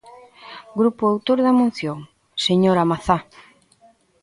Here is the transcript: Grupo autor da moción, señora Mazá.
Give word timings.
Grupo 0.79 1.03
autor 1.11 1.37
da 1.45 1.57
moción, 1.61 1.97
señora 2.45 2.89
Mazá. 2.91 3.17